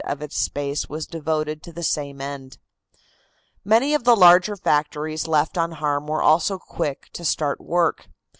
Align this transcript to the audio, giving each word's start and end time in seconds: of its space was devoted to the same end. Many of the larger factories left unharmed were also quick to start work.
of 0.03 0.19
its 0.23 0.35
space 0.35 0.89
was 0.89 1.05
devoted 1.05 1.61
to 1.61 1.71
the 1.71 1.83
same 1.83 2.19
end. 2.21 2.57
Many 3.63 3.93
of 3.93 4.03
the 4.03 4.15
larger 4.15 4.55
factories 4.57 5.27
left 5.27 5.57
unharmed 5.57 6.09
were 6.09 6.23
also 6.23 6.57
quick 6.57 7.11
to 7.13 7.23
start 7.23 7.61
work. 7.61 8.07